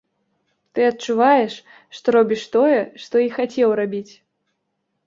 [0.77, 1.57] Ты адчуваеш,
[1.99, 4.09] што робіш тое, што і хацеў рабіць.